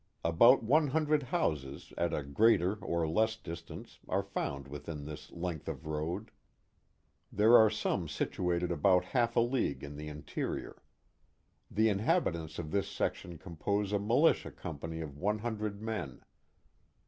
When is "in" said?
9.83-9.97, 11.87-11.99